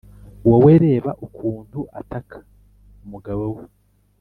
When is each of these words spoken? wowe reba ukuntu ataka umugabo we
wowe 0.49 0.73
reba 0.85 1.11
ukuntu 1.27 1.79
ataka 1.99 2.37
umugabo 3.03 3.43
we 3.55 3.63